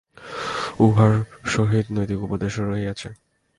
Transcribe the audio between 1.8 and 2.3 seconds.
নৈতিক